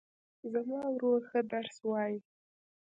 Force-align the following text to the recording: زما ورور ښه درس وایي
زما 0.51 0.79
ورور 0.93 1.19
ښه 1.29 1.39
درس 1.53 1.75
وایي 1.89 2.19